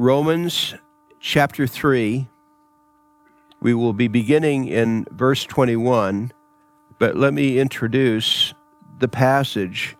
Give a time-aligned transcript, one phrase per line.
[0.00, 0.72] Romans
[1.20, 2.26] chapter 3.
[3.60, 6.32] We will be beginning in verse 21,
[6.98, 8.54] but let me introduce
[8.98, 9.98] the passage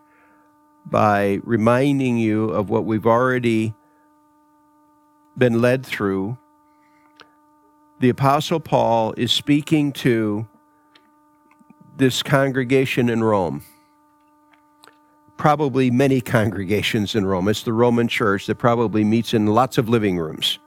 [0.86, 3.74] by reminding you of what we've already
[5.36, 6.38] been led through.
[7.98, 10.48] The Apostle Paul is speaking to
[11.98, 13.64] this congregation in Rome
[15.40, 17.48] probably many congregations in Rome.
[17.48, 20.58] It's the Roman church that probably meets in lots of living rooms.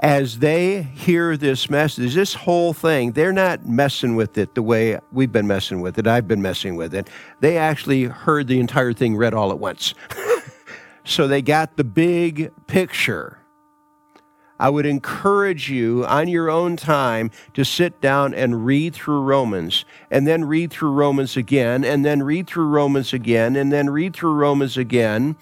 [0.00, 4.98] As they hear this message, this whole thing, they're not messing with it the way
[5.12, 6.06] we've been messing with it.
[6.06, 7.10] I've been messing with it.
[7.40, 9.92] They actually heard the entire thing read all at once.
[11.04, 13.38] so they got the big picture.
[14.58, 19.84] I would encourage you on your own time to sit down and read through Romans,
[20.10, 24.14] and then read through Romans again, and then read through Romans again, and then read
[24.14, 25.36] through Romans again,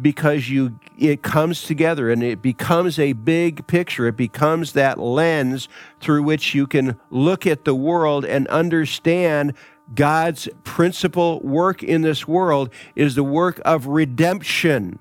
[0.00, 4.06] because you it comes together and it becomes a big picture.
[4.06, 5.68] It becomes that lens
[6.00, 9.54] through which you can look at the world and understand
[9.94, 14.98] God's principal work in this world is the work of redemption.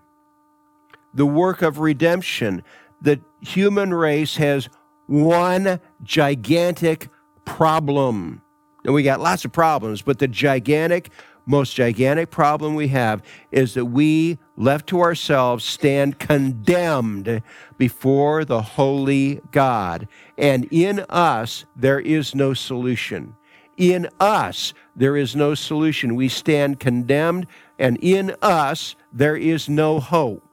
[1.14, 2.64] The work of redemption
[3.02, 4.70] the human race has
[5.08, 7.09] one gigantic
[7.45, 8.42] problem.
[8.84, 11.09] And we got lots of problems, but the gigantic,
[11.45, 17.42] most gigantic problem we have is that we, left to ourselves, stand condemned
[17.78, 20.08] before the holy God.
[20.38, 23.36] And in us, there is no solution.
[23.78, 26.16] In us, there is no solution.
[26.16, 30.47] We stand condemned, and in us, there is no hope.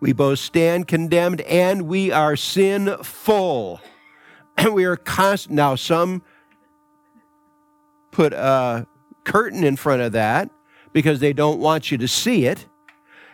[0.00, 3.80] We both stand condemned and we are sinful.
[4.56, 5.56] And we are constant.
[5.56, 6.22] Now, some
[8.10, 8.86] put a
[9.24, 10.50] curtain in front of that
[10.92, 12.66] because they don't want you to see it.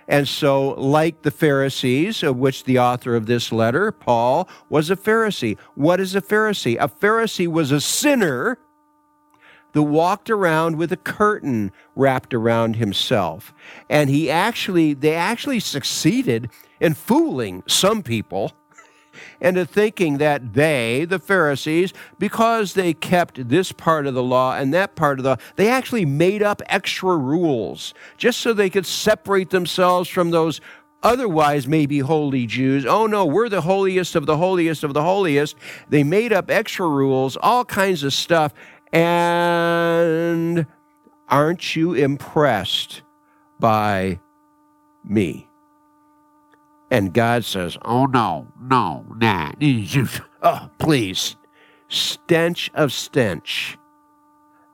[0.06, 4.96] And so, like the Pharisees, of which the author of this letter, Paul, was a
[4.96, 5.58] Pharisee.
[5.74, 6.76] What is a Pharisee?
[6.78, 8.58] A Pharisee was a sinner
[9.74, 13.52] that walked around with a curtain wrapped around himself.
[13.90, 16.48] And he actually, they actually succeeded
[16.80, 18.52] in fooling some people
[19.40, 24.72] into thinking that they, the Pharisees, because they kept this part of the law and
[24.74, 28.86] that part of the law, they actually made up extra rules just so they could
[28.86, 30.60] separate themselves from those
[31.04, 32.86] otherwise maybe holy Jews.
[32.86, 35.54] Oh no, we're the holiest of the holiest of the holiest.
[35.88, 38.54] They made up extra rules, all kinds of stuff,
[38.94, 40.66] and
[41.28, 43.02] aren't you impressed
[43.58, 44.20] by
[45.04, 45.48] me?
[46.90, 49.52] And God says, Oh, no, no, nah.
[50.42, 51.36] oh, please.
[51.88, 53.76] Stench of stench.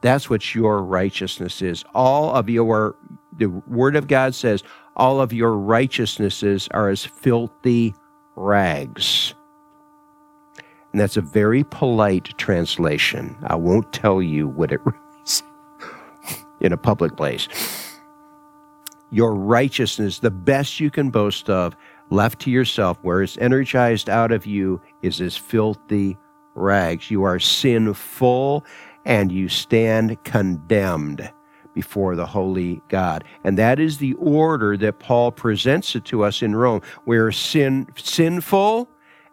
[0.02, 1.84] That's what your righteousness is.
[1.94, 2.96] All of your,
[3.36, 4.62] the Word of God says,
[4.96, 7.94] all of your righteousnesses are as filthy
[8.36, 9.34] rags.
[10.92, 13.36] And that's a very polite translation.
[13.44, 15.42] I won't tell you what it reads
[16.60, 17.48] in a public place.
[19.10, 21.76] Your righteousness, the best you can boast of,
[22.10, 26.16] left to yourself, where it's energized out of you, is as filthy
[26.54, 27.10] rags.
[27.10, 28.64] You are sinful
[29.04, 31.30] and you stand condemned
[31.74, 33.24] before the holy God.
[33.44, 36.82] And that is the order that Paul presents it to us in Rome.
[37.06, 38.88] We're sin, sinful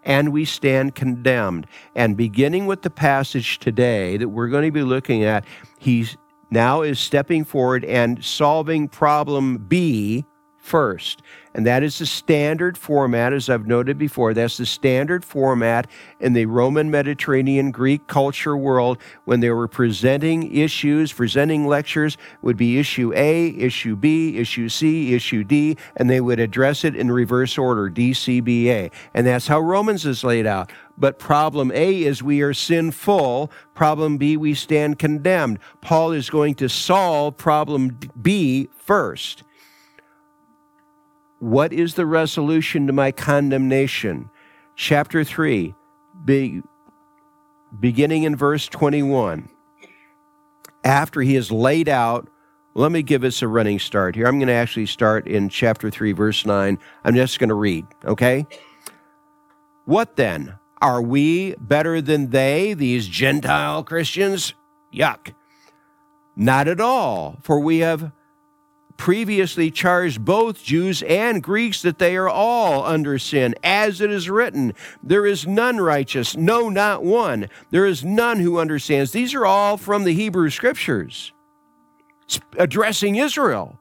[0.08, 1.68] and we stand condemned.
[1.94, 5.46] And beginning with the passage today that we're going to be looking at,
[5.78, 6.08] he
[6.50, 10.26] now is stepping forward and solving problem B
[10.68, 11.22] first.
[11.54, 14.34] And that is the standard format, as I've noted before.
[14.34, 15.88] That's the standard format
[16.20, 22.58] in the Roman Mediterranean Greek culture world when they were presenting issues, presenting lectures, would
[22.58, 27.10] be issue A, issue B, issue C, issue D, and they would address it in
[27.10, 28.92] reverse order, D, C, B, A.
[29.16, 30.72] And that's how Romans is laid out.
[30.98, 33.52] But problem A is we are sinful.
[33.74, 35.60] Problem B, we stand condemned.
[35.82, 39.44] Paul is going to solve problem B first.
[41.40, 44.30] What is the resolution to my condemnation?
[44.76, 45.74] Chapter 3,
[46.26, 46.62] be,
[47.80, 49.50] beginning in verse 21.
[50.84, 52.28] After he has laid out,
[52.74, 54.28] let me give us a running start here.
[54.28, 56.78] I'm going to actually start in chapter 3, verse 9.
[57.04, 58.46] I'm just going to read, okay?
[59.86, 60.60] What then?
[60.80, 64.54] Are we better than they, these Gentile Christians?
[64.94, 65.34] Yuck.
[66.36, 68.12] Not at all, for we have
[68.98, 74.30] previously charged both Jews and Greeks that they are all under sin, as it is
[74.30, 77.48] written, There is none righteous, no, not one.
[77.70, 79.12] There is none who understands.
[79.12, 81.32] These are all from the Hebrew Scriptures
[82.58, 83.80] addressing Israel.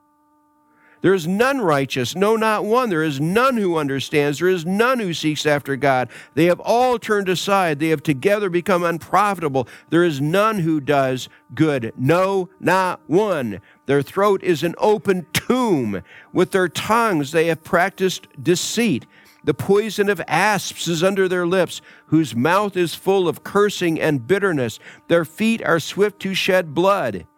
[1.07, 2.91] There is none righteous, no, not one.
[2.91, 4.41] There is none who understands.
[4.41, 6.09] There is none who seeks after God.
[6.35, 7.79] They have all turned aside.
[7.79, 9.69] They have together become unprofitable.
[9.91, 11.93] There is none who does good.
[11.97, 13.61] No, not one.
[13.87, 16.03] Their throat is an open tomb.
[16.33, 19.07] With their tongues they have practiced deceit.
[19.45, 24.27] The poison of asps is under their lips, whose mouth is full of cursing and
[24.27, 24.81] bitterness.
[25.07, 27.29] Their feet are swift to shed blood.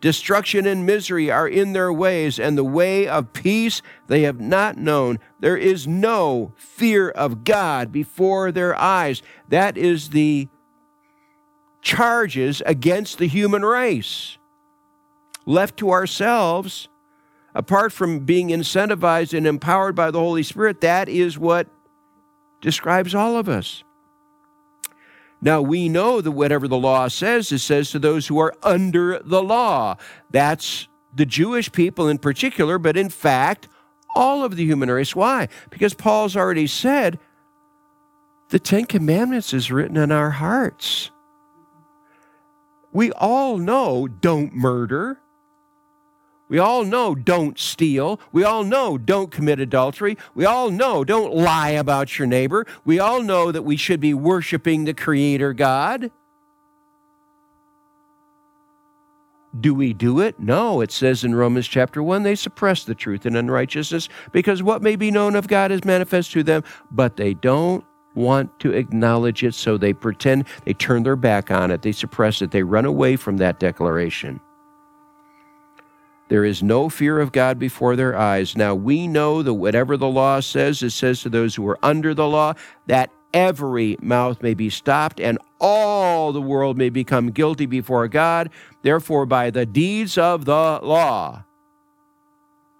[0.00, 4.76] Destruction and misery are in their ways, and the way of peace they have not
[4.76, 5.18] known.
[5.40, 9.22] There is no fear of God before their eyes.
[9.48, 10.48] That is the
[11.80, 14.36] charges against the human race.
[15.46, 16.88] Left to ourselves,
[17.54, 21.68] apart from being incentivized and empowered by the Holy Spirit, that is what
[22.60, 23.82] describes all of us.
[25.40, 29.20] Now we know that whatever the law says, it says to those who are under
[29.20, 29.96] the law.
[30.30, 33.68] That's the Jewish people in particular, but in fact,
[34.14, 35.14] all of the human race.
[35.14, 35.48] Why?
[35.70, 37.18] Because Paul's already said
[38.48, 41.10] the Ten Commandments is written in our hearts.
[42.92, 45.20] We all know don't murder.
[46.48, 48.20] We all know don't steal.
[48.32, 50.16] We all know don't commit adultery.
[50.34, 52.66] We all know don't lie about your neighbor.
[52.84, 56.10] We all know that we should be worshiping the Creator God.
[59.58, 60.38] Do we do it?
[60.38, 60.80] No.
[60.80, 64.96] It says in Romans chapter 1 they suppress the truth in unrighteousness because what may
[64.96, 67.84] be known of God is manifest to them, but they don't
[68.14, 72.40] want to acknowledge it, so they pretend, they turn their back on it, they suppress
[72.40, 74.40] it, they run away from that declaration.
[76.28, 78.56] There is no fear of God before their eyes.
[78.56, 82.14] Now we know that whatever the law says, it says to those who are under
[82.14, 82.54] the law,
[82.86, 88.50] that every mouth may be stopped and all the world may become guilty before God.
[88.82, 91.44] Therefore, by the deeds of the law,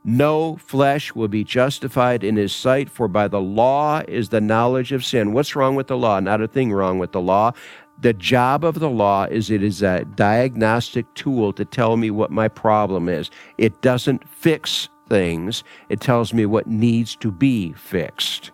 [0.09, 4.93] no flesh will be justified in his sight, for by the law is the knowledge
[4.93, 5.33] of sin.
[5.33, 6.21] What's wrong with the law?
[6.21, 7.53] Not a thing wrong with the law.
[7.99, 12.31] The job of the law is it is a diagnostic tool to tell me what
[12.31, 13.31] my problem is.
[13.57, 18.51] It doesn't fix things, it tells me what needs to be fixed.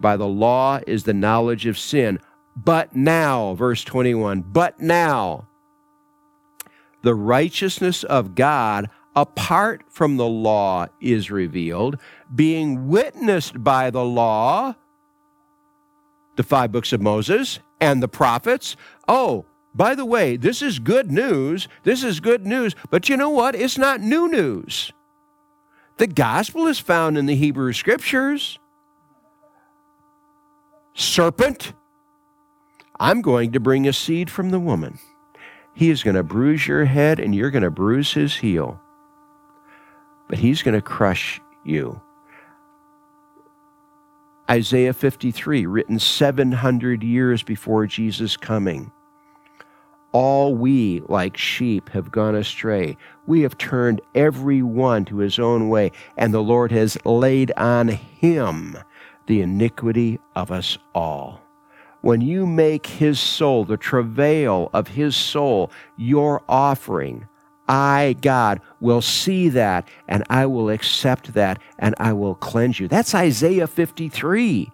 [0.00, 2.20] By the law is the knowledge of sin.
[2.56, 5.46] But now, verse 21, but now,
[7.02, 11.98] the righteousness of God apart from the law is revealed,
[12.34, 14.74] being witnessed by the law,
[16.38, 18.76] the five books of Moses, and the prophets.
[19.08, 19.44] Oh,
[19.74, 21.68] by the way, this is good news.
[21.82, 22.74] This is good news.
[22.90, 23.56] But you know what?
[23.56, 24.92] It's not new news.
[25.98, 28.60] The gospel is found in the Hebrew scriptures.
[30.94, 31.72] Serpent,
[33.00, 35.00] I'm going to bring a seed from the woman.
[35.74, 38.80] He is going to bruise your head and you're going to bruise his heel.
[40.28, 42.00] But he's going to crush you.
[44.50, 48.90] Isaiah 53, written 700 years before Jesus' coming.
[50.12, 52.96] All we, like sheep, have gone astray.
[53.26, 57.88] We have turned every one to his own way, and the Lord has laid on
[57.88, 58.78] him
[59.26, 61.42] the iniquity of us all.
[62.00, 67.28] When you make his soul, the travail of his soul, your offering,
[67.68, 72.88] I, God, will see that and I will accept that and I will cleanse you.
[72.88, 74.70] That's Isaiah 53.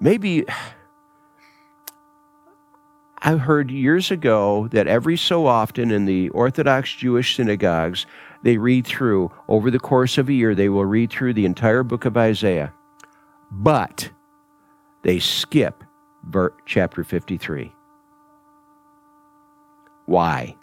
[0.00, 0.44] Maybe
[3.24, 8.04] I heard years ago that every so often in the Orthodox Jewish synagogues,
[8.42, 11.84] they read through, over the course of a year, they will read through the entire
[11.84, 12.72] book of Isaiah.
[13.52, 14.10] But
[15.02, 15.84] they skip
[16.66, 17.72] chapter 53.
[20.12, 20.56] Why?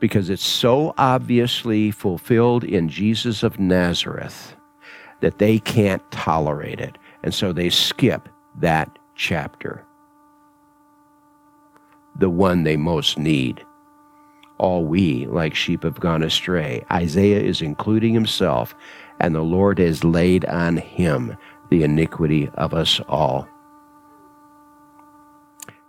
[0.00, 4.56] Because it's so obviously fulfilled in Jesus of Nazareth
[5.20, 6.96] that they can't tolerate it.
[7.22, 9.84] And so they skip that chapter,
[12.18, 13.62] the one they most need.
[14.56, 16.82] All we, like sheep, have gone astray.
[16.90, 18.74] Isaiah is including himself,
[19.20, 21.36] and the Lord has laid on him
[21.68, 23.46] the iniquity of us all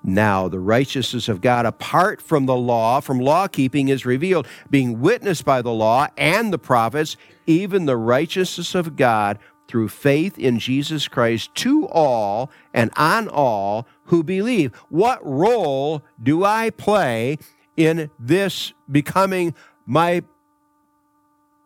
[0.04, 5.00] now the righteousness of God apart from the law, from law keeping, is revealed, being
[5.00, 7.16] witnessed by the law and the prophets,
[7.48, 13.88] even the righteousness of God through faith in Jesus Christ to all and on all
[14.06, 14.76] who believe.
[14.90, 17.38] What role do I play
[17.78, 19.56] in this becoming
[19.86, 20.24] my,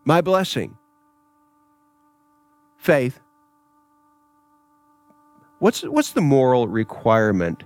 [0.05, 0.77] my blessing?
[2.77, 3.19] Faith.
[5.59, 7.63] What's, what's the moral requirement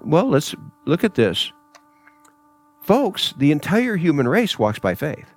[0.00, 1.52] well, let's look at this.
[2.82, 5.28] Folks, the entire human race walks by faith.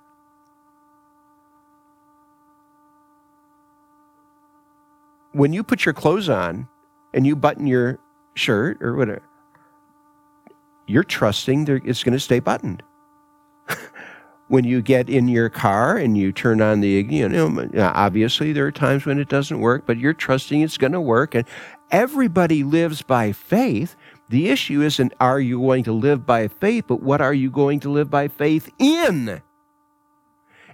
[5.32, 6.68] When you put your clothes on
[7.14, 7.98] and you button your
[8.34, 9.22] shirt or whatever,
[10.86, 12.82] you're trusting it's going to stay buttoned.
[14.50, 18.66] when you get in your car and you turn on the you know obviously there
[18.66, 21.46] are times when it doesn't work but you're trusting it's going to work and
[21.92, 23.94] everybody lives by faith
[24.30, 27.80] the issue isn't are you going to live by faith but what are you going
[27.80, 29.42] to live by faith in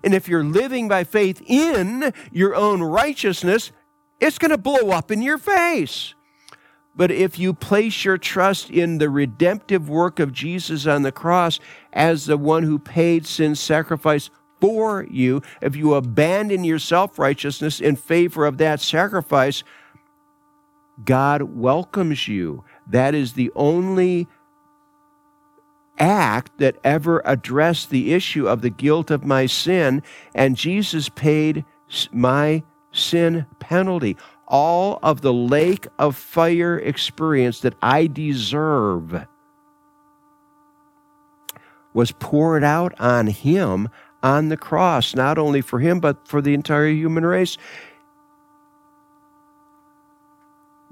[0.05, 3.73] and if you're living by faith in your own righteousness
[4.21, 6.15] it's going to blow up in your face
[6.97, 11.61] but if you place your trust in the redemptive work of Jesus on the cross
[11.93, 14.31] as the one who paid sin's sacrifice
[14.63, 19.63] for you, if you abandon your self righteousness in favor of that sacrifice,
[21.05, 22.65] God welcomes you.
[22.87, 24.29] That is the only
[25.99, 30.03] act that ever addressed the issue of the guilt of my sin,
[30.35, 31.65] and Jesus paid
[32.13, 32.63] my
[32.93, 34.17] sin penalty
[34.49, 39.27] all of the lake of fire experience that I deserve
[41.93, 43.89] was poured out on him
[44.23, 47.57] on the cross, not only for him, but for the entire human race.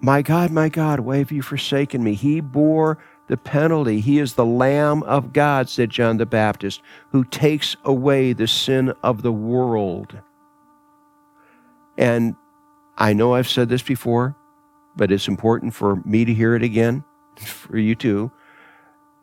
[0.00, 2.14] My God, my God, why have you forsaken me?
[2.14, 2.98] He bore
[3.28, 4.00] the penalty.
[4.00, 8.92] He is the Lamb of God, said John the Baptist, who takes away the sin
[9.02, 10.18] of the world.
[11.96, 12.36] And
[12.98, 14.36] I know I've said this before,
[14.96, 17.04] but it's important for me to hear it again,
[17.36, 18.30] for you too.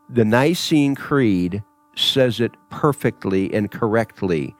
[0.09, 1.63] The Nicene Creed
[1.95, 4.55] says it perfectly and correctly.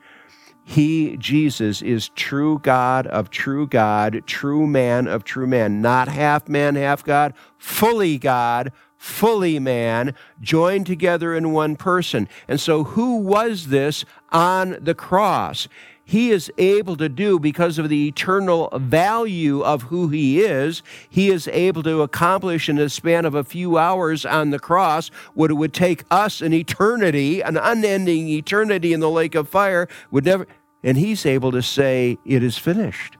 [0.64, 6.48] He, Jesus, is true God of true God, true man of true man, not half
[6.48, 12.28] man, half God, fully God, fully man, joined together in one person.
[12.46, 15.66] And so, who was this on the cross?
[16.12, 20.82] He is able to do because of the eternal value of who he is.
[21.08, 25.08] He is able to accomplish in the span of a few hours on the cross
[25.32, 29.88] what it would take us an eternity, an unending eternity in the lake of fire
[30.10, 30.46] would never.
[30.82, 33.16] And he's able to say, It is finished.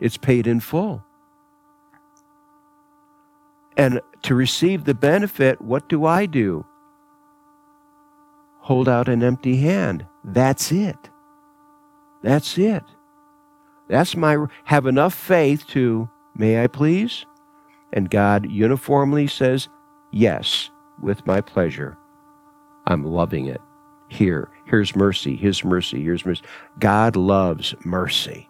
[0.00, 1.04] It's paid in full.
[3.76, 6.66] And to receive the benefit, what do I do?
[8.62, 10.04] Hold out an empty hand.
[10.24, 11.11] That's it.
[12.22, 12.84] That's it.
[13.88, 17.26] That's my have enough faith to, may I please?
[17.92, 19.68] And God uniformly says,
[20.12, 20.70] yes,
[21.02, 21.98] with my pleasure.
[22.86, 23.60] I'm loving it.
[24.08, 26.42] Here, here's mercy, His mercy, here's mercy.
[26.78, 28.48] God loves mercy.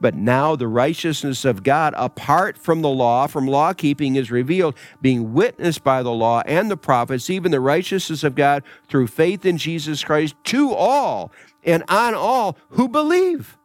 [0.00, 4.74] But now the righteousness of God, apart from the law, from law keeping, is revealed,
[5.00, 9.46] being witnessed by the law and the prophets, even the righteousness of God through faith
[9.46, 11.32] in Jesus Christ to all
[11.64, 13.56] and on all who believe.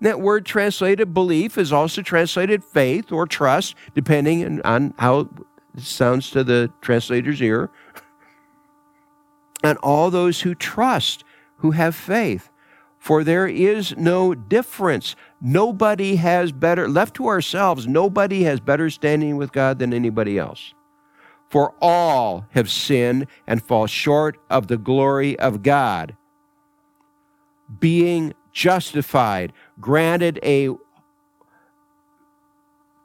[0.00, 5.28] That word translated belief is also translated faith or trust, depending on how it
[5.78, 7.70] sounds to the translator's ear.
[9.62, 11.22] And all those who trust,
[11.58, 12.50] who have faith.
[12.98, 15.14] For there is no difference.
[15.40, 20.74] Nobody has better, left to ourselves, nobody has better standing with God than anybody else.
[21.48, 26.16] For all have sinned and fall short of the glory of God
[27.78, 30.70] being justified, granted a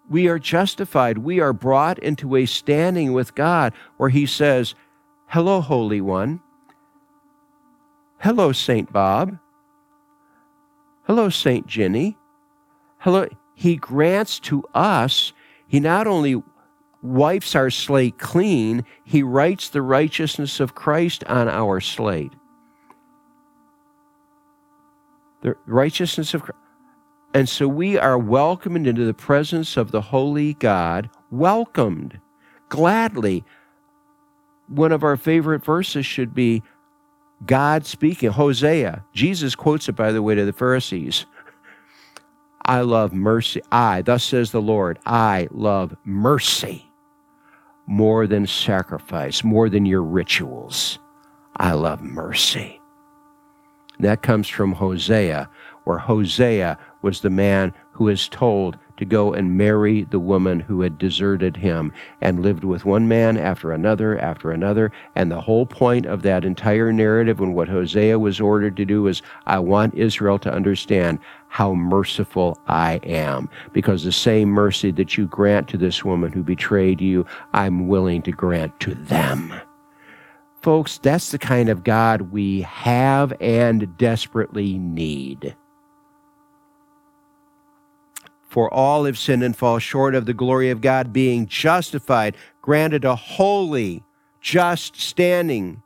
[0.09, 1.17] we are justified.
[1.17, 4.73] We are brought into a standing with God where He says,
[5.27, 6.39] Hello, Holy One.
[8.19, 8.91] Hello, St.
[8.91, 9.37] Bob.
[11.03, 11.67] Hello, St.
[11.67, 12.17] Ginny.
[12.99, 13.27] Hello.
[13.53, 15.33] He grants to us,
[15.67, 16.41] He not only
[17.01, 22.33] wipes our slate clean, He writes the righteousness of Christ on our slate.
[25.41, 26.59] The righteousness of Christ.
[27.33, 32.19] And so we are welcomed into the presence of the holy God, welcomed
[32.69, 33.43] gladly.
[34.67, 36.63] One of our favorite verses should be
[37.45, 39.03] God speaking, Hosea.
[39.13, 41.25] Jesus quotes it, by the way, to the Pharisees.
[42.65, 43.61] I love mercy.
[43.71, 46.87] I, thus says the Lord, I love mercy
[47.87, 50.99] more than sacrifice, more than your rituals.
[51.55, 52.81] I love mercy.
[53.99, 55.49] That comes from Hosea,
[55.83, 60.81] where Hosea was the man who is told to go and marry the woman who
[60.81, 64.91] had deserted him and lived with one man after another after another.
[65.15, 69.07] And the whole point of that entire narrative and what Hosea was ordered to do
[69.07, 73.49] is I want Israel to understand how merciful I am.
[73.71, 78.21] Because the same mercy that you grant to this woman who betrayed you, I'm willing
[78.23, 79.53] to grant to them.
[80.61, 85.55] Folks, that's the kind of God we have and desperately need.
[88.49, 93.05] For all have sinned and fall short of the glory of God, being justified, granted
[93.05, 94.03] a holy,
[94.41, 95.83] just standing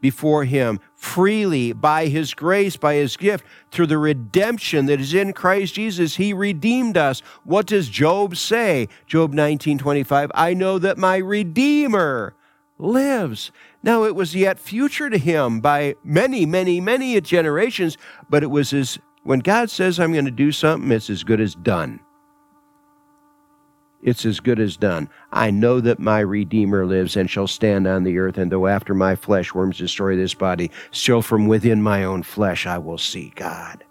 [0.00, 5.32] before Him freely by His grace, by His gift, through the redemption that is in
[5.32, 6.16] Christ Jesus.
[6.16, 7.20] He redeemed us.
[7.44, 8.88] What does Job say?
[9.06, 10.30] Job 19 25.
[10.34, 12.34] I know that my Redeemer
[12.82, 13.52] lives.
[13.82, 17.96] Now, it was yet future to him by many, many, many generations,
[18.28, 21.40] but it was as when God says, I'm going to do something, it's as good
[21.40, 22.00] as done.
[24.02, 25.08] It's as good as done.
[25.30, 28.94] I know that my Redeemer lives and shall stand on the earth, and though after
[28.94, 33.32] my flesh worms destroy this body, still from within my own flesh I will see
[33.36, 33.84] God.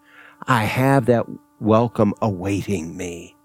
[0.47, 1.27] I have that
[1.61, 3.37] welcome awaiting me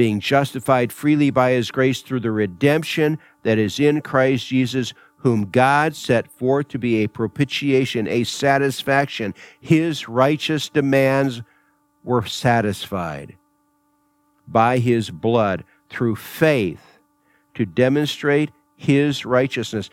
[0.00, 5.50] being justified freely by his grace through the redemption that is in Christ Jesus, whom
[5.50, 9.34] God set forth to be a propitiation, a satisfaction.
[9.60, 11.42] His righteous demands
[12.02, 13.36] were satisfied
[14.48, 16.98] by his blood through faith
[17.52, 19.90] to demonstrate his righteousness.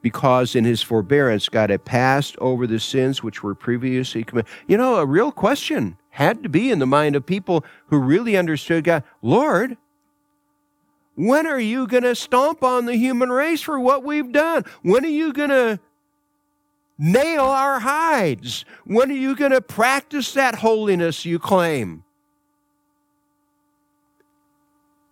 [0.00, 4.48] Because in his forbearance, God had passed over the sins which were previously committed.
[4.68, 8.36] You know, a real question had to be in the mind of people who really
[8.36, 9.04] understood God.
[9.22, 9.76] Lord,
[11.14, 14.64] when are you going to stomp on the human race for what we've done?
[14.82, 15.78] When are you going to
[16.98, 18.64] nail our hides?
[18.84, 22.02] When are you going to practice that holiness you claim?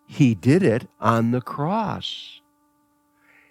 [0.08, 2.40] He did it on the cross.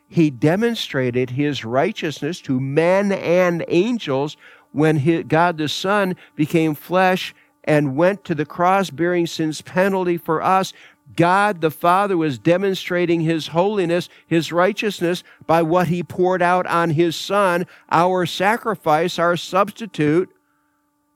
[0.10, 4.36] He demonstrated his righteousness to men and angels
[4.74, 7.34] when God the Son became flesh
[7.65, 10.72] and went to the cross bearing sin's penalty for us,
[11.15, 16.91] God the Father was demonstrating his holiness, his righteousness by what he poured out on
[16.91, 20.30] his Son, our sacrifice, our substitute.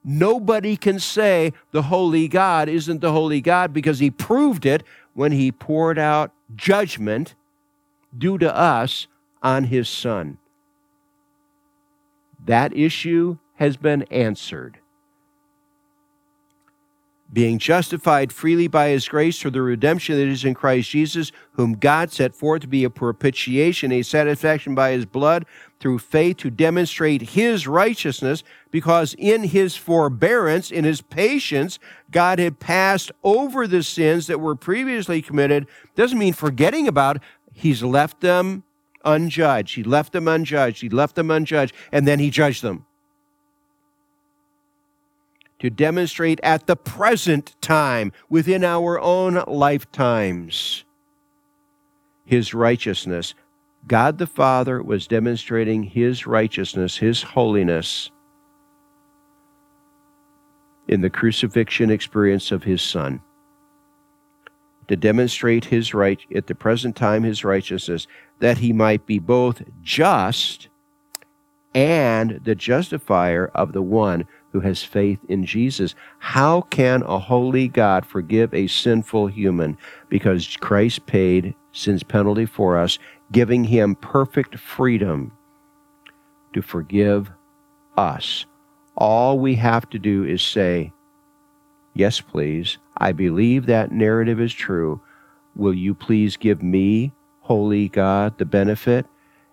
[0.03, 4.83] Nobody can say the holy God isn't the holy God because he proved it
[5.13, 7.35] when he poured out judgment
[8.17, 9.07] due to us
[9.43, 10.38] on his Son.
[12.45, 14.79] That issue has been answered
[17.31, 21.73] being justified freely by his grace through the redemption that is in Christ Jesus, whom
[21.73, 25.45] God set forth to be a propitiation, a satisfaction by his blood,
[25.79, 31.77] through faith to demonstrate his righteousness, because in his forbearance, in his patience,
[32.11, 35.67] God had passed over the sins that were previously committed.
[35.95, 37.21] Doesn't mean forgetting about.
[37.53, 38.63] He's left them
[39.05, 39.75] unjudged.
[39.75, 40.81] He left them unjudged.
[40.81, 42.85] He left them unjudged, and then he judged them
[45.60, 50.86] to demonstrate at the present time, within our own lifetimes,
[52.26, 53.34] his righteousness.
[53.88, 58.12] God the Father was demonstrating his righteousness, his holiness,
[60.88, 63.22] in the crucifixion experience of his Son.
[64.88, 68.08] To demonstrate his right at the present time his righteousness,
[68.39, 70.67] that he might be both just
[71.76, 75.95] and the justifier of the one who has faith in Jesus.
[76.19, 79.77] How can a holy God forgive a sinful human?
[80.09, 82.97] Because Christ paid sin's penalty for us,
[83.31, 85.31] giving him perfect freedom
[86.53, 87.31] to forgive
[87.97, 88.45] us.
[88.95, 90.91] All we have to do is say,
[91.93, 92.77] Yes, please.
[92.97, 95.01] I believe that narrative is true.
[95.55, 99.05] Will you please give me, holy God, the benefit?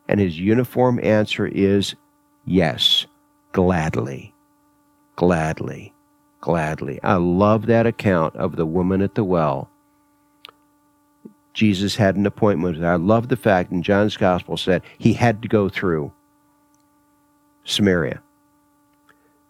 [0.08, 1.96] And his uniform answer is
[2.44, 3.06] yes,
[3.52, 4.35] gladly
[5.16, 5.92] gladly,
[6.40, 7.00] gladly.
[7.02, 9.70] I love that account of the woman at the well.
[11.54, 12.84] Jesus had an appointment.
[12.84, 16.12] I love the fact in John's gospel said he had to go through
[17.64, 18.22] Samaria.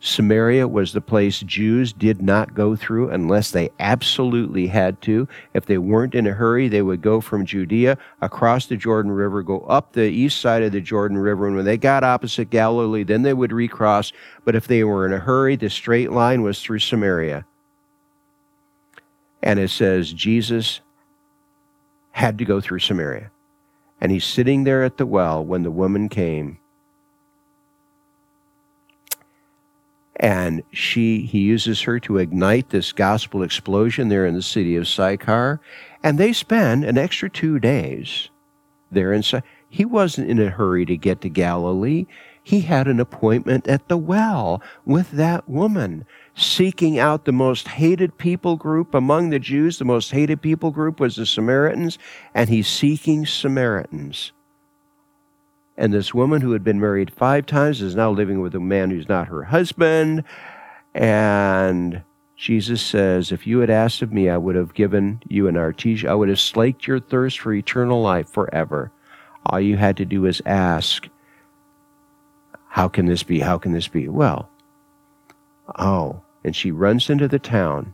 [0.06, 5.26] Samaria was the place Jews did not go through unless they absolutely had to.
[5.52, 9.42] If they weren't in a hurry, they would go from Judea across the Jordan River,
[9.42, 13.02] go up the east side of the Jordan River, and when they got opposite Galilee,
[13.02, 14.12] then they would recross.
[14.44, 17.44] But if they were in a hurry, the straight line was through Samaria.
[19.42, 20.82] And it says Jesus
[22.12, 23.32] had to go through Samaria.
[24.00, 26.60] And he's sitting there at the well when the woman came
[30.16, 34.88] and she he uses her to ignite this gospel explosion there in the city of
[34.88, 35.60] Sychar,
[36.02, 38.30] and they spend an extra two days
[38.90, 39.22] there in.
[39.68, 42.06] He wasn't in a hurry to get to Galilee.
[42.42, 48.16] He had an appointment at the well with that woman, seeking out the most hated
[48.16, 49.78] people group among the Jews.
[49.78, 51.98] The most hated people group was the Samaritans,
[52.32, 54.32] and he's seeking Samaritans.
[55.78, 58.90] And this woman who had been married five times is now living with a man
[58.90, 60.24] who's not her husband.
[60.94, 62.02] And
[62.36, 66.08] Jesus says, If you had asked of me, I would have given you an artesian,
[66.08, 68.90] I would have slaked your thirst for eternal life forever.
[69.44, 71.08] All you had to do was ask,
[72.68, 73.40] How can this be?
[73.40, 74.08] How can this be?
[74.08, 74.48] Well,
[75.78, 76.22] oh.
[76.42, 77.92] And she runs into the town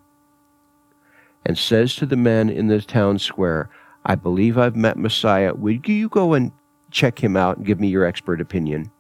[1.45, 3.71] and says to the men in the town square,
[4.05, 5.55] I believe I've met Messiah.
[5.55, 6.53] Would you go and
[6.93, 8.91] check him out and give me your expert opinion.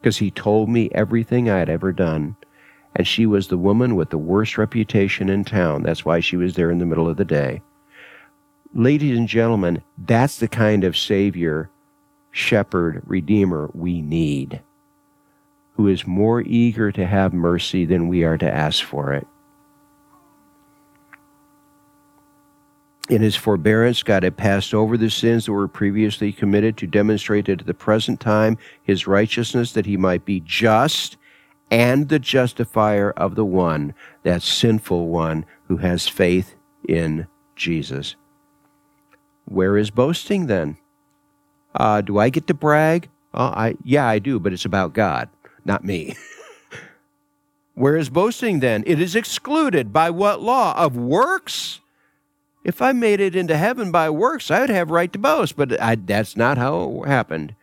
[0.00, 2.36] Because he told me everything I had ever done.
[2.94, 5.82] And she was the woman with the worst reputation in town.
[5.82, 7.62] That's why she was there in the middle of the day.
[8.72, 11.70] Ladies and gentlemen, that's the kind of Savior,
[12.30, 14.60] Shepherd, Redeemer we need,
[15.76, 19.26] who is more eager to have mercy than we are to ask for it.
[23.10, 27.50] In his forbearance, God had passed over the sins that were previously committed to demonstrate
[27.50, 31.18] at the present time his righteousness, that he might be just
[31.70, 36.54] and the justifier of the one, that sinful one who has faith
[36.88, 38.16] in Jesus.
[39.46, 40.78] Where is boasting then?
[41.74, 43.08] Uh, do I get to brag?
[43.34, 45.28] Uh, I yeah, I do, but it's about God,
[45.64, 46.14] not me.
[47.74, 48.84] Where is boasting then?
[48.86, 50.74] It is excluded by what law?
[50.76, 51.80] Of works?
[52.64, 55.78] If I made it into heaven by works, I would have right to boast, but
[55.80, 57.54] I, that's not how it happened.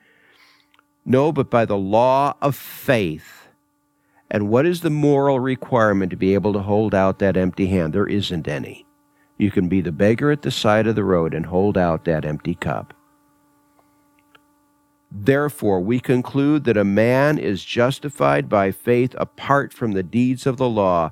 [1.04, 3.50] No, but by the law of faith.
[4.30, 7.94] And what is the moral requirement to be able to hold out that empty hand?
[7.94, 8.86] There isn't any.
[9.38, 12.24] You can be the beggar at the side of the road and hold out that
[12.24, 12.94] empty cup.
[15.12, 20.58] Therefore, we conclude that a man is justified by faith apart from the deeds of
[20.58, 21.12] the law.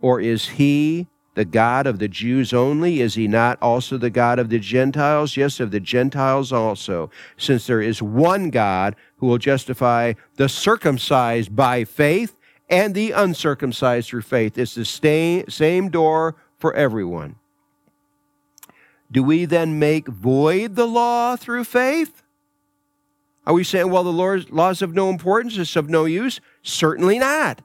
[0.00, 3.00] Or is he the God of the Jews only?
[3.00, 5.36] Is he not also the God of the Gentiles?
[5.36, 11.54] Yes, of the Gentiles also, since there is one God who will justify the circumcised
[11.56, 12.36] by faith
[12.68, 14.56] and the uncircumcised through faith.
[14.58, 17.36] It's the same door for everyone.
[19.10, 22.22] Do we then make void the law through faith?
[23.44, 26.40] Are we saying, well, the laws of no importance, it's of no use?
[26.62, 27.60] Certainly not.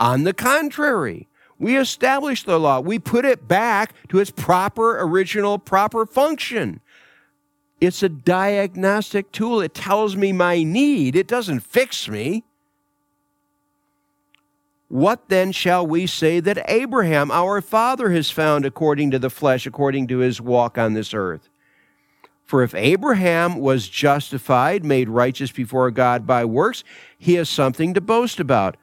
[0.00, 1.28] On the contrary,
[1.62, 2.80] we establish the law.
[2.80, 6.80] We put it back to its proper, original, proper function.
[7.80, 9.60] It's a diagnostic tool.
[9.60, 12.42] It tells me my need, it doesn't fix me.
[14.88, 19.64] What then shall we say that Abraham, our father, has found according to the flesh,
[19.64, 21.48] according to his walk on this earth?
[22.42, 26.82] For if Abraham was justified, made righteous before God by works,
[27.16, 28.76] he has something to boast about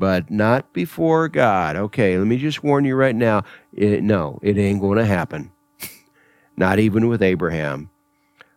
[0.00, 1.76] but not before God.
[1.76, 3.44] Okay, let me just warn you right now.
[3.74, 5.52] It, no, it ain't going to happen.
[6.56, 7.90] not even with Abraham.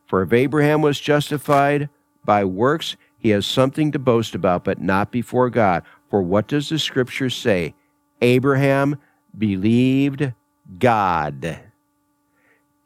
[0.08, 1.90] For if Abraham was justified
[2.24, 5.84] by works, he has something to boast about, but not before God.
[6.10, 7.76] For what does the scripture say?
[8.22, 8.96] Abraham
[9.38, 10.32] believed
[10.80, 11.60] God,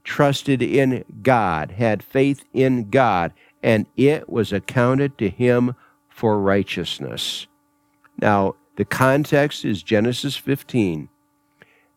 [0.04, 5.76] trusted in God, had faith in God, and it was accounted to him
[6.10, 7.46] for righteousness.
[8.20, 11.10] Now, the context is Genesis 15.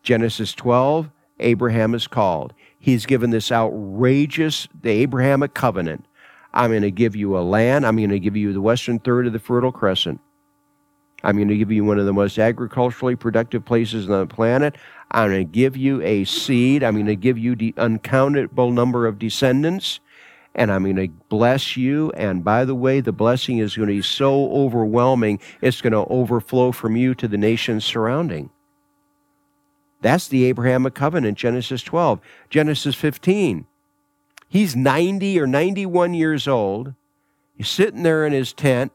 [0.03, 2.55] Genesis 12, Abraham is called.
[2.79, 6.07] He's given this outrageous, the Abrahamic covenant.
[6.53, 7.87] I'm going to give you a land.
[7.87, 10.21] I'm going to give you the western third of the Fertile Crescent.
[11.23, 14.77] I'm going to give you one of the most agriculturally productive places on the planet.
[15.11, 16.83] I'm going to give you a seed.
[16.83, 20.01] I'm going to give you the uncountable number of descendants
[20.55, 22.11] and I'm going to bless you.
[22.13, 26.05] And by the way, the blessing is going to be so overwhelming, it's going to
[26.11, 28.51] overflow from you to the nations surrounding.
[30.03, 32.21] That's the Abrahamic covenant, Genesis 12.
[32.49, 33.67] Genesis 15.
[34.49, 36.95] He's 90 or 91 years old.
[37.57, 38.93] He's sitting there in his tent.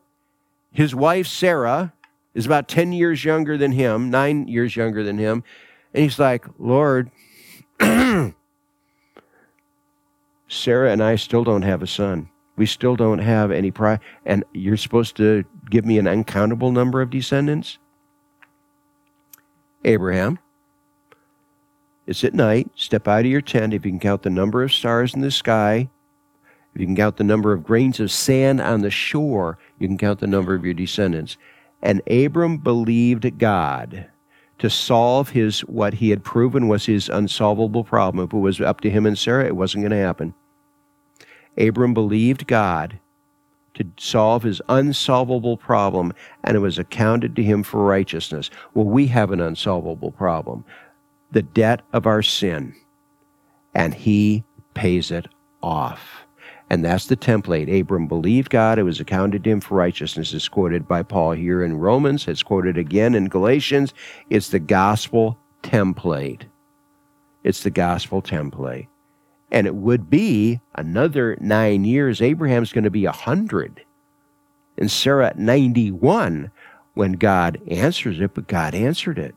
[0.72, 1.94] His wife, Sarah,
[2.34, 5.44] is about 10 years younger than him, nine years younger than him.
[5.94, 7.12] And he's like, Lord,
[10.56, 12.30] Sarah and I still don't have a son.
[12.58, 14.00] We still don't have any pride.
[14.26, 17.78] And you're supposed to give me an uncountable number of descendants?
[19.84, 20.40] Abraham,
[22.08, 22.70] it's at night.
[22.76, 23.74] Step out of your tent.
[23.74, 25.90] If you can count the number of stars in the sky,
[26.74, 29.98] if you can count the number of grains of sand on the shore, you can
[29.98, 31.38] count the number of your descendants.
[31.82, 34.08] And Abram believed God
[34.60, 38.24] to solve his what he had proven was his unsolvable problem.
[38.26, 40.34] If it was up to him and Sarah, it wasn't going to happen.
[41.58, 43.00] Abram believed God
[43.76, 46.14] to solve his unsolvable problem,
[46.44, 48.50] and it was accounted to him for righteousness.
[48.74, 50.66] Well, we have an unsolvable problem
[51.32, 52.74] the debt of our sin,
[53.74, 55.28] and he pays it
[55.62, 56.26] off.
[56.70, 57.82] And that's the template.
[57.82, 60.34] Abram believed God, it was accounted to him for righteousness.
[60.34, 63.94] It's quoted by Paul here in Romans, it's quoted again in Galatians.
[64.30, 66.44] It's the gospel template.
[67.44, 68.88] It's the gospel template.
[69.56, 72.22] And it would be another nine years.
[72.22, 73.86] Abraham's going to be a 100
[74.78, 76.52] and Sarah 91
[76.94, 79.36] when God answers it, but God answered it.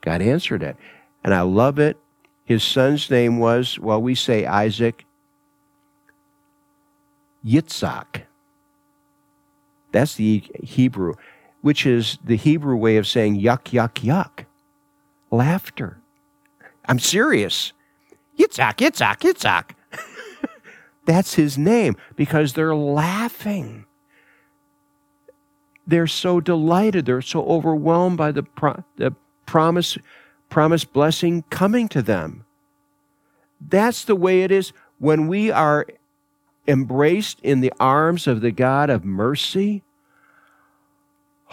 [0.00, 0.76] God answered it.
[1.22, 1.98] And I love it.
[2.44, 5.04] His son's name was, well, we say Isaac
[7.44, 8.22] Yitzhak.
[9.92, 11.14] That's the Hebrew,
[11.62, 14.44] which is the Hebrew way of saying yuck, yuck, yuck.
[15.30, 15.98] Laughter.
[16.86, 17.72] I'm serious.
[18.38, 19.70] Yitzhak, Yitzhak, Yitzhak.
[21.06, 23.84] That's his name because they're laughing.
[25.86, 27.04] They're so delighted.
[27.06, 29.14] They're so overwhelmed by the, pro- the
[29.46, 29.98] promise,
[30.84, 32.44] blessing coming to them.
[33.60, 35.86] That's the way it is when we are
[36.66, 39.82] embraced in the arms of the God of mercy.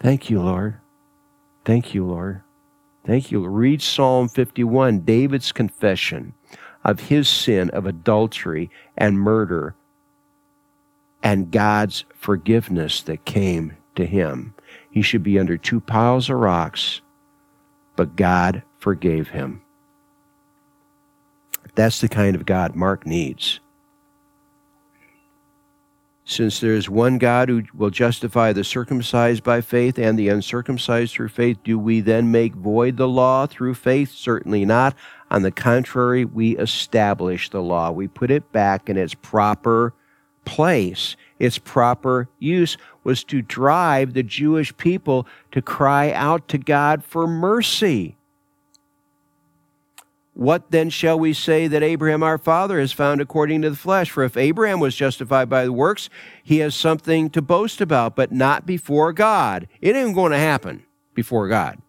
[0.00, 0.78] Thank you, Lord.
[1.70, 2.42] Thank you, Lord.
[3.06, 3.46] Thank you.
[3.46, 6.34] Read Psalm 51, David's confession
[6.84, 9.76] of his sin of adultery and murder
[11.22, 14.52] and God's forgiveness that came to him.
[14.90, 17.02] He should be under two piles of rocks,
[17.94, 19.62] but God forgave him.
[21.76, 23.60] That's the kind of God Mark needs.
[26.30, 31.12] Since there is one God who will justify the circumcised by faith and the uncircumcised
[31.12, 34.12] through faith, do we then make void the law through faith?
[34.12, 34.94] Certainly not.
[35.32, 37.90] On the contrary, we establish the law.
[37.90, 39.92] We put it back in its proper
[40.44, 41.16] place.
[41.40, 47.26] Its proper use was to drive the Jewish people to cry out to God for
[47.26, 48.16] mercy.
[50.40, 54.08] What then shall we say that Abraham our father has found according to the flesh?
[54.08, 56.08] For if Abraham was justified by the works,
[56.42, 59.68] he has something to boast about, but not before God.
[59.82, 61.82] It ain't going to happen before God.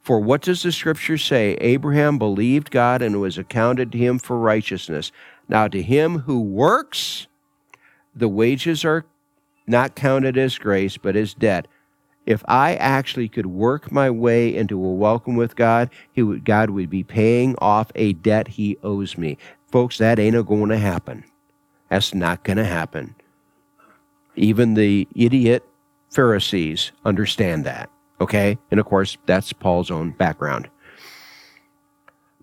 [0.00, 1.52] For what does the scripture say?
[1.60, 5.12] Abraham believed God and was accounted to him for righteousness.
[5.46, 7.26] Now, to him who works,
[8.14, 9.04] the wages are
[9.66, 11.68] not counted as grace, but as debt.
[12.26, 16.70] If I actually could work my way into a welcome with God, he would, God
[16.70, 19.38] would be paying off a debt he owes me.
[19.70, 21.24] Folks, that ain't going to happen.
[21.88, 23.14] That's not going to happen.
[24.34, 25.64] Even the idiot
[26.10, 27.90] Pharisees understand that.
[28.20, 28.58] Okay?
[28.72, 30.68] And of course, that's Paul's own background.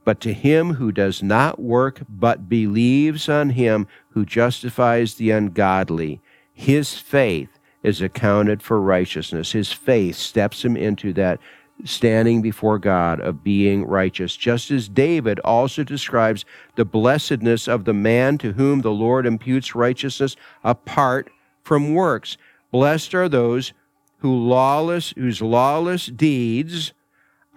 [0.06, 6.22] But to him who does not work, but believes on him who justifies the ungodly,
[6.54, 7.53] his faith
[7.84, 9.52] is accounted for righteousness.
[9.52, 11.40] His faith steps him into that
[11.84, 17.94] standing before God of being righteous, just as David also describes the blessedness of the
[17.94, 21.30] man to whom the Lord imputes righteousness apart
[21.64, 22.38] from works.
[22.72, 23.74] Blessed are those
[24.20, 26.94] who lawless, whose lawless deeds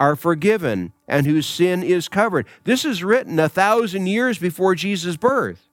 [0.00, 2.46] are forgiven and whose sin is covered.
[2.64, 5.68] This is written a thousand years before Jesus' birth.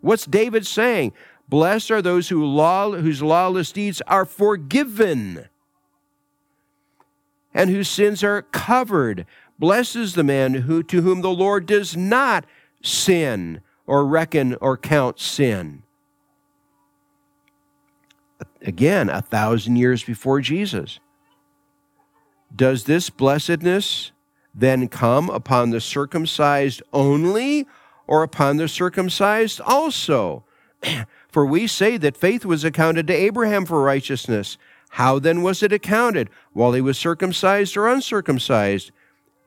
[0.00, 1.12] What's David saying?
[1.48, 5.48] Blessed are those who law, whose lawless deeds are forgiven
[7.54, 9.26] and whose sins are covered.
[9.58, 12.44] Blessed is the man who, to whom the Lord does not
[12.82, 15.82] sin or reckon or count sin
[18.62, 21.00] again, a thousand years before Jesus.
[22.54, 24.12] Does this blessedness
[24.54, 27.66] then come upon the circumcised only
[28.06, 30.44] or upon the circumcised also?
[31.38, 34.58] For we say that faith was accounted to Abraham for righteousness.
[34.88, 36.30] How then was it accounted?
[36.52, 38.90] While he was circumcised or uncircumcised?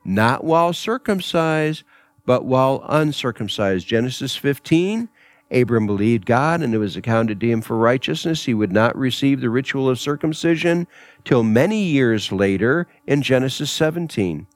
[0.05, 1.83] Not while circumcised,
[2.25, 3.85] but while uncircumcised.
[3.85, 5.09] Genesis 15
[5.51, 8.45] Abram believed God, and it was accounted to him for righteousness.
[8.45, 10.87] He would not receive the ritual of circumcision
[11.25, 14.47] till many years later in Genesis 17.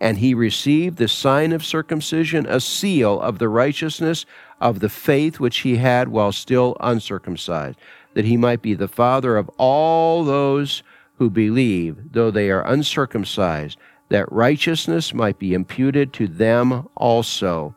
[0.00, 4.24] And he received the sign of circumcision, a seal of the righteousness
[4.60, 7.78] of the faith which he had while still uncircumcised,
[8.14, 10.82] that he might be the father of all those
[11.16, 17.74] who believe, though they are uncircumcised, that righteousness might be imputed to them also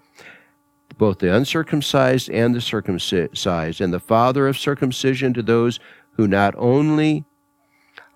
[0.97, 5.79] both the uncircumcised and the circumcised, and the father of circumcision to those
[6.13, 7.25] who not only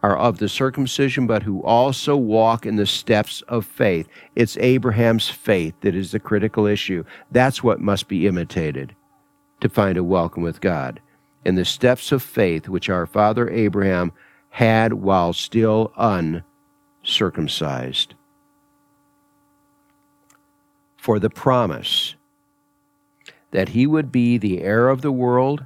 [0.03, 4.07] are of the circumcision, but who also walk in the steps of faith.
[4.35, 7.03] It's Abraham's faith that is the critical issue.
[7.31, 8.95] That's what must be imitated
[9.61, 10.99] to find a welcome with God.
[11.43, 14.11] In the steps of faith which our father Abraham
[14.49, 18.13] had while still uncircumcised.
[20.97, 22.15] For the promise
[23.51, 25.65] that he would be the heir of the world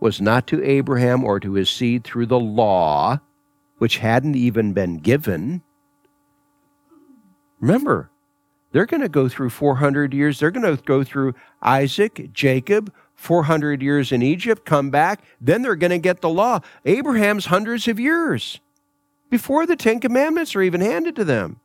[0.00, 3.20] was not to Abraham or to his seed through the law,
[3.78, 5.62] which hadn't even been given.
[7.60, 8.10] Remember,
[8.72, 10.38] they're going to go through 400 years.
[10.38, 15.24] They're going to go through Isaac, Jacob, 400 years in Egypt, come back.
[15.40, 16.60] Then they're going to get the law.
[16.84, 18.60] Abraham's hundreds of years
[19.30, 21.60] before the Ten Commandments are even handed to them.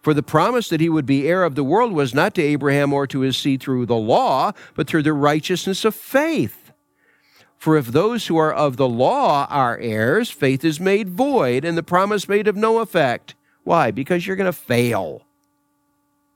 [0.00, 2.92] For the promise that he would be heir of the world was not to Abraham
[2.92, 6.63] or to his seed through the law, but through the righteousness of faith.
[7.64, 11.78] For if those who are of the law are heirs, faith is made void and
[11.78, 13.34] the promise made of no effect.
[13.62, 13.90] Why?
[13.90, 15.22] Because you're going to fail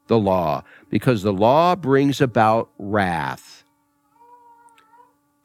[0.07, 3.63] the law, because the law brings about wrath.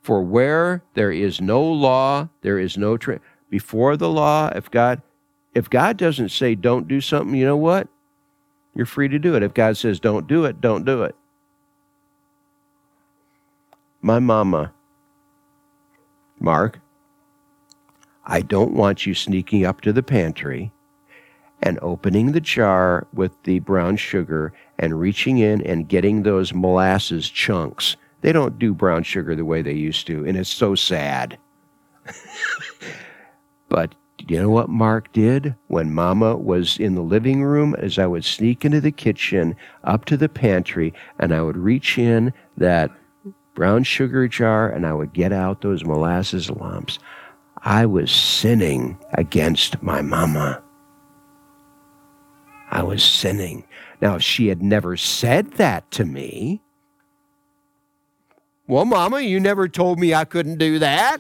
[0.02, 3.20] For where there is no law, there is no tra-
[3.50, 4.54] before the law.
[4.56, 5.02] If God,
[5.54, 7.90] if God doesn't say don't do something, you know what?
[8.74, 9.44] You're free to do it.
[9.44, 11.16] If God says don't do it, don't do it.
[14.02, 14.72] My mama,
[16.44, 16.82] Mark,
[18.26, 20.72] I don't want you sneaking up to the pantry
[21.62, 27.30] and opening the jar with the brown sugar and reaching in and getting those molasses
[27.30, 27.96] chunks.
[28.20, 31.38] They don't do brown sugar the way they used to, and it's so sad.
[33.70, 33.96] but
[34.28, 37.74] you know what Mark did when Mama was in the living room?
[37.76, 41.98] As I would sneak into the kitchen, up to the pantry, and I would reach
[41.98, 42.92] in that
[43.54, 47.00] brown sugar jar and I would get out those molasses lumps.
[47.60, 50.62] I was sinning against my Mama.
[52.72, 53.66] I was sinning.
[54.02, 56.62] Now, if she had never said that to me,
[58.68, 61.18] well, Mama, you never told me I couldn't do that.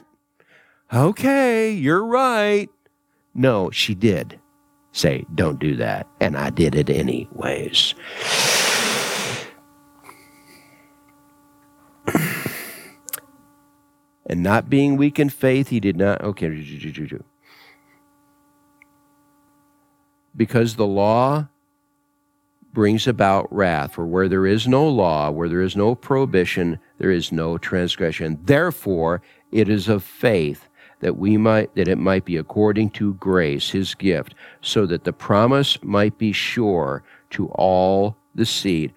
[0.91, 2.69] Okay, you're right.
[3.33, 4.39] No, she did
[4.93, 6.07] say, don't do that.
[6.21, 7.95] And I did it anyways.
[14.33, 16.19] And not being weak in faith, he did not.
[16.23, 16.65] Okay.
[20.35, 21.49] Because the law
[22.73, 23.93] brings about wrath.
[23.93, 28.39] For where there is no law, where there is no prohibition, there is no transgression.
[28.43, 30.67] Therefore, it is of faith
[31.01, 35.13] that we might that it might be according to grace his gift so that the
[35.13, 38.93] promise might be sure to all the seed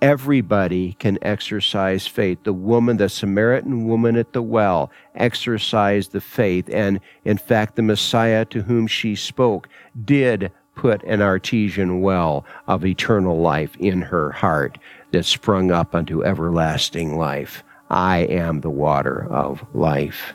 [0.00, 2.38] everybody can exercise faith.
[2.44, 6.68] The woman the samaritan woman at the well exercised the faith.
[6.72, 9.68] And in fact the messiah to whom she spoke
[10.04, 14.78] did put an artesian well of eternal life in her heart
[15.10, 17.64] that sprung up unto everlasting life.
[17.90, 20.34] I am the water of life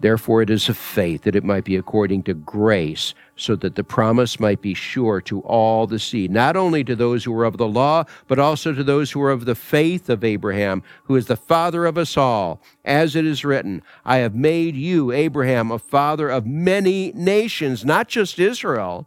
[0.00, 3.84] Therefore, it is of faith that it might be according to grace, so that the
[3.84, 7.56] promise might be sure to all the seed, not only to those who are of
[7.56, 11.26] the law, but also to those who are of the faith of Abraham, who is
[11.26, 12.60] the father of us all.
[12.84, 18.08] As it is written, I have made you, Abraham, a father of many nations, not
[18.08, 19.06] just Israel.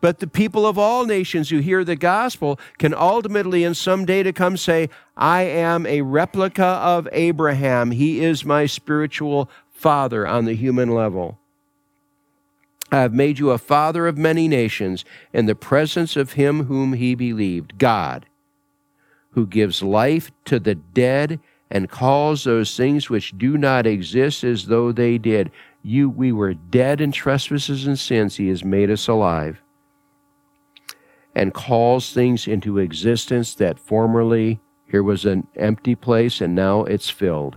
[0.00, 4.22] But the people of all nations who hear the gospel can ultimately, in some day
[4.22, 7.90] to come, say, I am a replica of Abraham.
[7.90, 11.38] He is my spiritual father on the human level.
[12.92, 16.92] I have made you a father of many nations in the presence of him whom
[16.94, 18.24] he believed, God,
[19.32, 24.66] who gives life to the dead and calls those things which do not exist as
[24.66, 25.50] though they did.
[25.82, 28.36] You, we were dead in trespasses and sins.
[28.36, 29.60] He has made us alive
[31.38, 34.58] and calls things into existence that formerly
[34.90, 37.56] here was an empty place and now it's filled.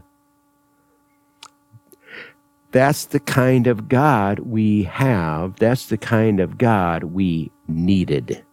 [2.71, 5.55] That's the kind of God we have.
[5.55, 8.45] That's the kind of God we needed.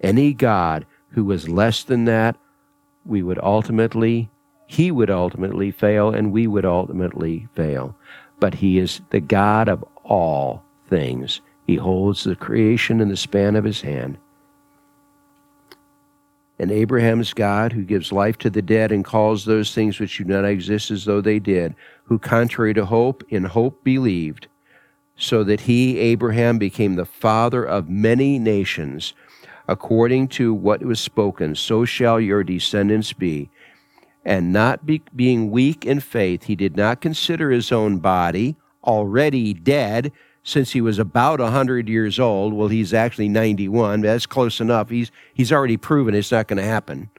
[0.00, 2.36] Any God who was less than that,
[3.04, 4.30] we would ultimately,
[4.66, 7.96] he would ultimately fail and we would ultimately fail.
[8.38, 11.40] But he is the God of all things.
[11.66, 14.18] He holds the creation in the span of his hand.
[16.58, 20.24] And Abraham's God, who gives life to the dead and calls those things which do
[20.24, 24.46] not exist as though they did, who, contrary to hope, in hope believed,
[25.16, 29.14] so that he, Abraham, became the father of many nations,
[29.66, 33.50] according to what was spoken, so shall your descendants be.
[34.24, 39.54] And not be, being weak in faith, he did not consider his own body already
[39.54, 40.12] dead
[40.44, 42.54] since he was about 100 years old.
[42.54, 44.02] Well, he's actually 91.
[44.02, 44.90] That's close enough.
[44.90, 47.10] He's, he's already proven it's not going to happen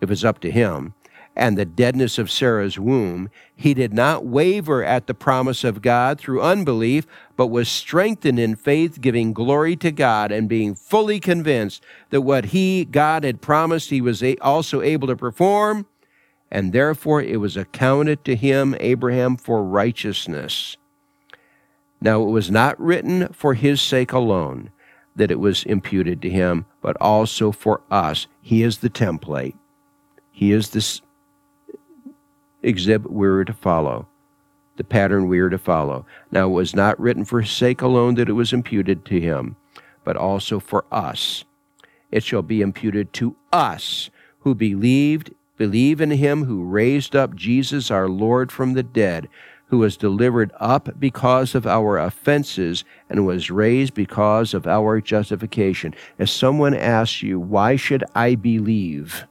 [0.00, 0.94] if it's up to him
[1.34, 6.18] and the deadness of Sarah's womb, he did not waver at the promise of God
[6.18, 7.06] through unbelief,
[7.36, 12.46] but was strengthened in faith, giving glory to God and being fully convinced that what
[12.46, 15.86] he, God, had promised, he was also able to perform,
[16.50, 20.76] and therefore it was accounted to him, Abraham, for righteousness.
[22.02, 24.70] Now it was not written for his sake alone
[25.14, 28.26] that it was imputed to him, but also for us.
[28.40, 29.54] He is the template.
[30.32, 31.00] He is this
[32.60, 34.08] exhibit we were to follow,
[34.76, 36.04] the pattern we are to follow.
[36.32, 39.54] Now, it was not written for his sake alone that it was imputed to him,
[40.02, 41.44] but also for us.
[42.10, 47.92] It shall be imputed to us who believed, believe in him who raised up Jesus
[47.92, 49.28] our Lord from the dead,
[49.72, 55.94] who was delivered up because of our offenses and was raised because of our justification.
[56.18, 59.24] If someone asks you, why should I believe?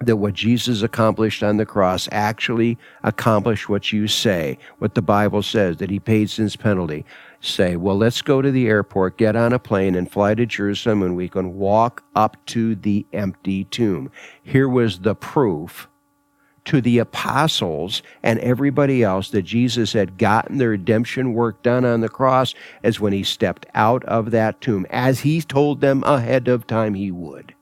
[0.00, 5.42] that what Jesus accomplished on the cross actually accomplished what you say, what the Bible
[5.42, 7.06] says, that he paid sin's penalty.
[7.40, 11.02] Say, well, let's go to the airport, get on a plane, and fly to Jerusalem,
[11.02, 14.10] and we can walk up to the empty tomb.
[14.42, 15.88] Here was the proof
[16.64, 22.00] to the apostles and everybody else that Jesus had gotten the redemption work done on
[22.00, 26.48] the cross as when he stepped out of that tomb, as he told them ahead
[26.48, 27.54] of time he would.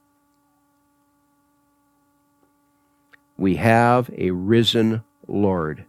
[3.37, 5.85] We have a risen Lord.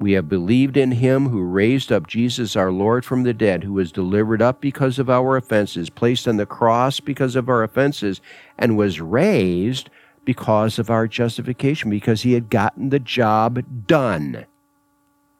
[0.00, 3.72] We have believed in him who raised up Jesus our Lord from the dead, who
[3.72, 8.20] was delivered up because of our offenses, placed on the cross because of our offenses,
[8.58, 9.90] and was raised
[10.24, 14.46] because of our justification, because he had gotten the job done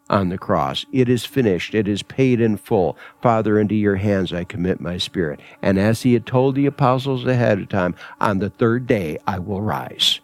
[0.08, 0.84] on the cross.
[0.92, 1.74] It is finished.
[1.74, 2.96] It is paid in full.
[3.22, 5.40] Father, into your hands I commit my spirit.
[5.62, 9.38] And as he had told the apostles ahead of time, on the third day I
[9.38, 10.20] will rise.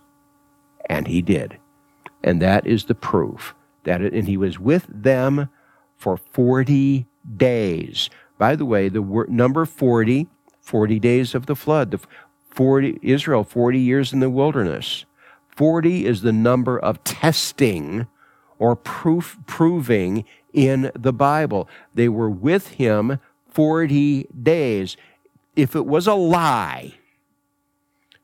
[0.88, 1.58] And he did.
[2.22, 3.54] And that is the proof
[3.84, 5.48] that and he was with them
[5.96, 7.06] for 40
[7.36, 8.10] days.
[8.38, 10.28] By the way, the word, number 40,
[10.60, 12.00] 40 days of the flood, the
[12.50, 15.04] 40 Israel 40 years in the wilderness.
[15.56, 18.06] 40 is the number of testing
[18.58, 21.68] or proof proving in the Bible.
[21.94, 23.18] They were with him
[23.50, 24.96] 40 days.
[25.56, 26.94] If it was a lie,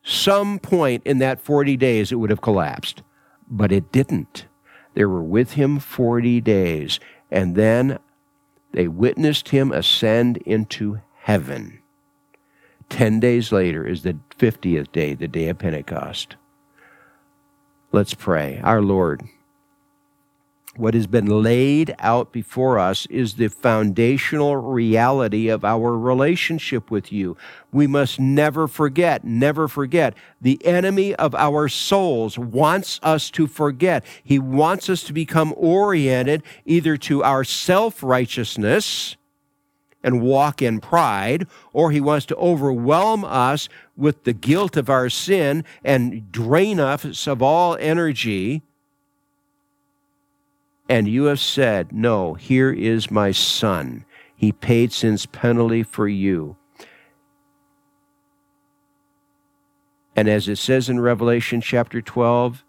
[0.02, 3.02] some point in that 40 days it would have collapsed,
[3.48, 4.46] but it didn't.
[4.96, 6.98] They were with him 40 days,
[7.30, 7.98] and then
[8.72, 11.80] they witnessed him ascend into heaven.
[12.88, 16.36] Ten days later is the 50th day, the day of Pentecost.
[17.92, 18.58] Let's pray.
[18.64, 19.22] Our Lord,
[20.78, 27.12] what has been laid out before us is the foundational reality of our relationship with
[27.12, 27.36] you.
[27.72, 30.14] We must never forget, never forget.
[30.40, 34.04] The enemy of our souls wants us to forget.
[34.22, 39.16] He wants us to become oriented either to our self righteousness
[40.02, 45.08] and walk in pride, or he wants to overwhelm us with the guilt of our
[45.08, 48.62] sin and drain us of all energy
[50.88, 54.04] and you have said, No, here is my son.
[54.34, 56.56] He paid sin's penalty for you.
[60.14, 62.64] And as it says in Revelation chapter 12,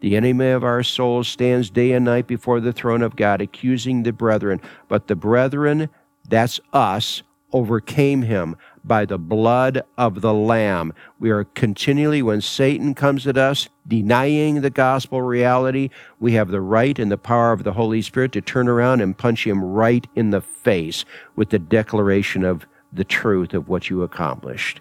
[0.00, 4.02] the enemy of our souls stands day and night before the throne of God, accusing
[4.02, 4.60] the brethren.
[4.88, 5.88] But the brethren,
[6.28, 7.22] that's us,
[7.52, 10.92] overcame him by the blood of the Lamb.
[11.18, 15.90] We are continually, when Satan comes at us, denying the gospel reality,
[16.20, 19.16] we have the right and the power of the Holy Spirit to turn around and
[19.16, 24.02] punch him right in the face with the declaration of the truth of what you
[24.02, 24.80] accomplished.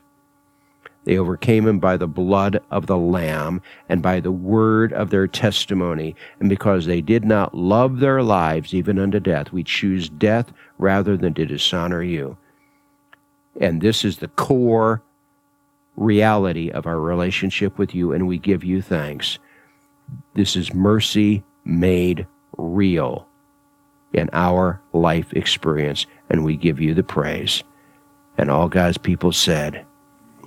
[1.05, 5.27] They overcame him by the blood of the Lamb and by the word of their
[5.27, 6.15] testimony.
[6.39, 11.15] And because they did not love their lives even unto death, we choose death rather
[11.15, 12.37] than to dishonor you.
[13.59, 15.01] And this is the core
[15.95, 19.39] reality of our relationship with you, and we give you thanks.
[20.33, 22.27] This is mercy made
[22.57, 23.27] real
[24.13, 27.63] in our life experience, and we give you the praise.
[28.37, 29.85] And all God's people said,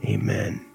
[0.05, 0.68] Amen.